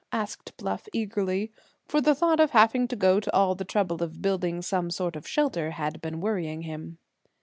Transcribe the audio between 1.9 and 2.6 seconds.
the thought of